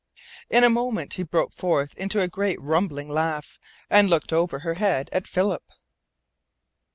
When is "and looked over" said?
3.87-4.57